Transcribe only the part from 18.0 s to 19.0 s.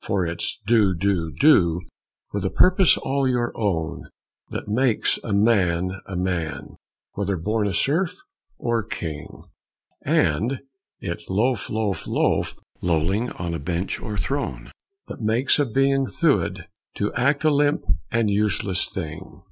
and useless